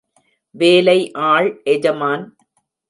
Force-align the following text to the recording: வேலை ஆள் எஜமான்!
வேலை 0.55 0.97
ஆள் 1.29 1.49
எஜமான்! 1.65 2.25